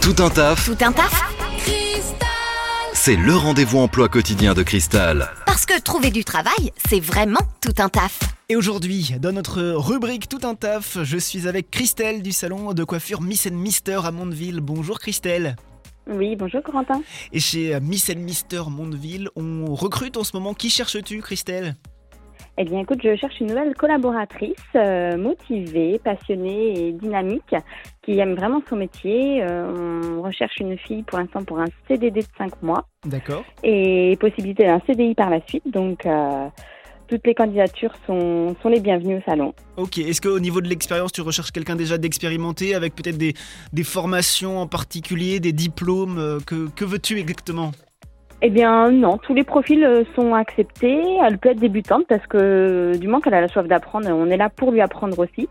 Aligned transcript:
Tout 0.00 0.22
un 0.22 0.28
taf, 0.28 0.66
Tout 0.66 0.84
un 0.84 0.92
taf 0.92 1.22
c'est 2.92 3.16
le 3.16 3.34
rendez-vous 3.36 3.80
emploi 3.80 4.08
quotidien 4.08 4.54
de 4.54 4.62
Cristal. 4.62 5.30
Parce 5.44 5.66
que 5.66 5.78
trouver 5.78 6.10
du 6.10 6.24
travail, 6.24 6.72
c'est 6.88 7.00
vraiment 7.00 7.40
tout 7.60 7.74
un 7.76 7.90
taf. 7.90 8.18
Et 8.48 8.56
aujourd'hui, 8.56 9.14
dans 9.20 9.32
notre 9.32 9.60
rubrique 9.72 10.26
Tout 10.26 10.40
un 10.44 10.54
taf, 10.54 10.96
je 11.02 11.18
suis 11.18 11.46
avec 11.46 11.70
Christelle 11.70 12.22
du 12.22 12.32
salon 12.32 12.72
de 12.72 12.82
coiffure 12.82 13.20
Miss 13.20 13.46
Mister 13.50 14.00
à 14.04 14.10
Mondeville. 14.10 14.60
Bonjour 14.60 14.98
Christelle. 14.98 15.56
Oui, 16.06 16.34
bonjour 16.34 16.62
Corentin. 16.62 17.02
Et 17.32 17.40
chez 17.40 17.78
Miss 17.80 18.08
Mister 18.08 18.62
Mondeville, 18.70 19.28
on 19.36 19.74
recrute 19.74 20.16
en 20.16 20.24
ce 20.24 20.30
moment. 20.34 20.54
Qui 20.54 20.70
cherches-tu 20.70 21.20
Christelle? 21.20 21.76
Eh 22.56 22.64
bien, 22.64 22.80
écoute, 22.80 23.00
je 23.02 23.16
cherche 23.16 23.40
une 23.40 23.48
nouvelle 23.48 23.74
collaboratrice 23.74 24.54
euh, 24.76 25.16
motivée, 25.16 26.00
passionnée 26.02 26.88
et 26.88 26.92
dynamique 26.92 27.54
qui 28.02 28.18
aime 28.20 28.34
vraiment 28.34 28.62
son 28.68 28.76
métier. 28.76 29.42
Euh, 29.42 30.18
on 30.18 30.22
recherche 30.22 30.58
une 30.60 30.78
fille 30.78 31.02
pour 31.02 31.18
l'instant 31.18 31.42
pour 31.42 31.58
un 31.58 31.66
CDD 31.88 32.20
de 32.20 32.26
5 32.38 32.62
mois 32.62 32.86
D'accord. 33.04 33.44
et 33.64 34.16
possibilité 34.20 34.66
d'un 34.66 34.80
CDI 34.86 35.16
par 35.16 35.30
la 35.30 35.40
suite. 35.48 35.64
Donc, 35.66 36.06
euh, 36.06 36.46
toutes 37.08 37.26
les 37.26 37.34
candidatures 37.34 37.92
sont, 38.06 38.54
sont 38.62 38.68
les 38.68 38.80
bienvenues 38.80 39.16
au 39.16 39.22
salon. 39.22 39.52
Ok, 39.76 39.98
est-ce 39.98 40.20
qu'au 40.20 40.38
niveau 40.38 40.60
de 40.60 40.68
l'expérience, 40.68 41.10
tu 41.10 41.22
recherches 41.22 41.50
quelqu'un 41.50 41.74
déjà 41.74 41.98
d'expérimenté 41.98 42.76
avec 42.76 42.94
peut-être 42.94 43.18
des, 43.18 43.34
des 43.72 43.84
formations 43.84 44.60
en 44.60 44.68
particulier, 44.68 45.40
des 45.40 45.52
diplômes 45.52 46.38
Que, 46.46 46.68
que 46.70 46.84
veux-tu 46.84 47.18
exactement? 47.18 47.72
Eh 48.46 48.50
bien, 48.50 48.90
non, 48.90 49.16
tous 49.16 49.32
les 49.32 49.42
profils 49.42 49.82
euh, 49.82 50.04
sont 50.14 50.34
acceptés. 50.34 51.02
Elle 51.26 51.38
peut 51.38 51.48
être 51.48 51.60
débutante 51.60 52.04
parce 52.06 52.26
que 52.26 52.94
du 52.94 53.06
moment 53.06 53.22
qu'elle 53.22 53.32
a 53.32 53.40
la 53.40 53.48
soif 53.48 53.66
d'apprendre, 53.66 54.06
on 54.10 54.28
est 54.28 54.36
là 54.36 54.50
pour 54.50 54.70
lui 54.70 54.82
apprendre 54.82 55.18
aussi. 55.18 55.48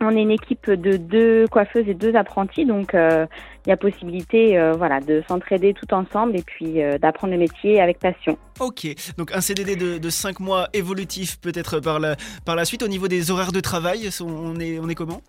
On 0.00 0.14
est 0.16 0.22
une 0.22 0.30
équipe 0.30 0.70
de 0.70 0.98
deux 0.98 1.48
coiffeuses 1.48 1.88
et 1.88 1.94
deux 1.94 2.14
apprentis, 2.14 2.64
donc 2.64 2.94
euh, 2.94 3.26
il 3.64 3.70
y 3.70 3.72
a 3.72 3.76
possibilité 3.76 4.56
euh, 4.56 4.74
voilà, 4.74 5.00
de 5.00 5.24
s'entraider 5.26 5.74
tout 5.74 5.92
ensemble 5.94 6.36
et 6.36 6.42
puis 6.42 6.80
euh, 6.80 6.96
d'apprendre 6.98 7.32
le 7.32 7.40
métier 7.40 7.80
avec 7.80 7.98
passion. 7.98 8.38
Ok, 8.60 8.86
donc 9.18 9.34
un 9.34 9.40
CDD 9.40 9.74
de, 9.74 9.98
de 9.98 10.08
5 10.08 10.38
mois 10.38 10.68
évolutif 10.74 11.40
peut-être 11.40 11.80
par 11.80 11.98
la, 11.98 12.14
par 12.44 12.54
la 12.54 12.64
suite. 12.64 12.84
Au 12.84 12.88
niveau 12.88 13.08
des 13.08 13.32
horaires 13.32 13.50
de 13.50 13.60
travail, 13.60 14.10
on 14.20 14.60
est 14.60 14.94
comment? 14.94 15.22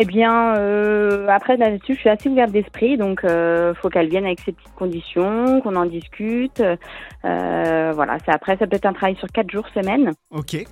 Eh 0.00 0.04
bien, 0.04 0.54
euh, 0.56 1.26
après 1.26 1.56
là-dessus, 1.56 1.94
je 1.94 1.98
suis 1.98 2.08
assez 2.08 2.28
ouverte 2.28 2.52
d'esprit, 2.52 2.96
donc 2.96 3.24
euh, 3.24 3.74
faut 3.74 3.88
qu'elle 3.88 4.08
vienne 4.08 4.26
avec 4.26 4.38
ses 4.38 4.52
petites 4.52 4.74
conditions, 4.76 5.60
qu'on 5.60 5.74
en 5.74 5.86
discute. 5.86 6.60
Euh, 6.60 7.92
voilà, 7.96 8.18
c'est 8.24 8.30
après, 8.30 8.56
ça 8.58 8.68
peut 8.68 8.76
être 8.76 8.86
un 8.86 8.92
travail 8.92 9.16
sur 9.16 9.26
quatre 9.26 9.50
jours 9.50 9.66
semaine. 9.74 10.12
Ok. 10.30 10.64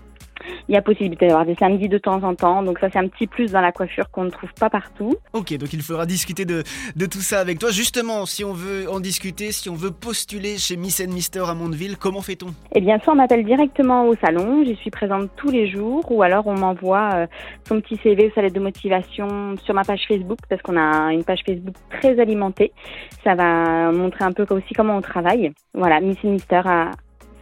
Il 0.69 0.75
y 0.75 0.79
a 0.79 0.83
possibilité 0.83 1.29
d'avoir 1.29 1.47
des 1.47 1.55
samedis 1.55 1.89
de 1.89 1.99
temps 1.99 2.23
en 2.23 2.35
temps, 2.35 2.63
donc 2.63 2.79
ça 2.81 2.89
c'est 2.91 2.99
un 2.99 3.07
petit 3.09 3.27
plus 3.27 3.53
dans 3.53 3.61
la 3.61 3.73
coiffure 3.73 4.11
qu'on 4.11 4.25
ne 4.25 4.31
trouve 4.31 4.53
pas 4.59 4.69
partout. 4.69 5.15
Ok, 5.33 5.57
donc 5.57 5.73
il 5.73 5.81
faudra 5.83 6.07
discuter 6.07 6.45
de, 6.45 6.65
de 6.97 7.07
tout 7.07 7.21
ça 7.21 7.39
avec 7.41 7.59
toi. 7.59 7.71
Justement, 7.71 8.27
si 8.27 8.45
on 8.45 8.53
veut 8.53 8.91
en 8.91 8.99
discuter, 8.99 9.53
si 9.53 9.69
on 9.69 9.75
veut 9.75 9.93
postuler 9.93 10.59
chez 10.59 10.77
Miss 10.77 11.01
Mister 11.07 11.45
à 11.47 11.55
Mondeville, 11.55 11.97
comment 11.97 12.21
fait-on? 12.21 12.49
Eh 12.75 12.81
bien, 12.81 12.99
soit 12.99 13.13
on 13.13 13.17
m'appelle 13.17 13.45
directement 13.45 14.07
au 14.09 14.17
salon, 14.17 14.65
j'y 14.65 14.75
suis 14.77 14.91
présente 14.91 15.31
tous 15.37 15.51
les 15.51 15.71
jours, 15.71 16.11
ou 16.11 16.23
alors 16.23 16.47
on 16.47 16.55
m'envoie 16.55 17.11
euh, 17.15 17.27
son 17.69 17.81
petit 17.81 17.97
CV 18.03 18.27
ou 18.27 18.31
sa 18.35 18.43
lettre 18.43 18.55
de 18.55 18.61
motivation 18.61 19.57
sur 19.63 19.75
ma 19.75 19.85
page 19.85 20.05
Facebook, 20.09 20.39
parce 20.49 20.63
qu'on 20.63 20.77
a 20.77 21.13
une 21.13 21.23
page 21.23 21.41
Facebook 21.47 21.77
très 21.91 22.19
alimentée. 22.19 22.73
Ça 23.23 23.35
va 23.35 23.93
montrer 23.93 24.25
un 24.25 24.33
peu 24.33 24.47
aussi 24.51 24.75
comment 24.75 24.97
on 24.97 25.03
travaille. 25.03 25.53
Voilà, 25.75 26.01
Miss 26.01 26.23
Mister 26.25 26.63
à- 26.65 26.91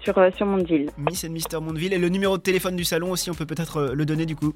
sur, 0.05 0.17
euh, 0.19 0.31
sur 0.37 0.47
Mondeville. 0.47 0.91
Miss 0.99 1.25
Mister 1.25 1.59
Mondeville 1.61 1.93
et 1.93 1.99
le 1.99 2.09
numéro 2.09 2.37
de 2.37 2.43
téléphone 2.43 2.77
du 2.77 2.85
salon 2.85 3.11
aussi, 3.11 3.31
on 3.31 3.35
peut 3.35 3.47
peut-être 3.47 3.79
euh, 3.79 3.95
le 3.95 4.05
donner 4.05 4.27
du 4.27 4.37
coup. 4.37 4.53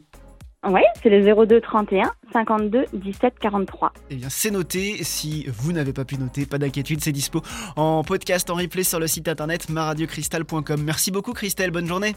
Oui, 0.66 0.80
c'est 1.02 1.08
le 1.08 1.46
02 1.46 1.60
31 1.60 2.10
52 2.32 2.86
17 2.92 3.34
43. 3.40 3.92
Eh 4.10 4.16
bien, 4.16 4.28
c'est 4.28 4.50
noté. 4.50 5.04
Si 5.04 5.46
vous 5.46 5.72
n'avez 5.72 5.92
pas 5.92 6.04
pu 6.04 6.18
noter, 6.18 6.46
pas 6.46 6.58
d'inquiétude, 6.58 7.00
c'est 7.00 7.12
dispo 7.12 7.42
en 7.76 8.02
podcast, 8.02 8.50
en 8.50 8.56
replay 8.56 8.82
sur 8.82 8.98
le 8.98 9.06
site 9.06 9.28
internet 9.28 9.68
maradiocristal.com. 9.68 10.82
Merci 10.82 11.12
beaucoup, 11.12 11.32
Christelle. 11.32 11.70
Bonne 11.70 11.86
journée. 11.86 12.16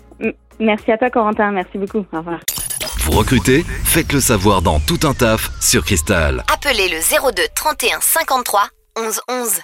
Merci 0.60 0.92
à 0.92 0.98
toi, 0.98 1.12
Corentin. 1.12 1.52
Merci 1.52 1.78
beaucoup. 1.78 2.04
Au 2.12 2.18
revoir. 2.18 2.40
Vous 3.04 3.12
recrutez 3.12 3.64
Faites 3.84 4.12
le 4.12 4.20
savoir 4.20 4.64
dans 4.64 4.80
Tout 4.80 5.08
un 5.08 5.14
taf 5.14 5.52
sur 5.62 5.86
Cristal. 5.86 6.44
Appelez 6.52 6.90
le 6.90 7.32
02 7.32 7.44
31 7.54 8.00
53 8.02 8.62
11 8.98 9.22
11. 9.30 9.60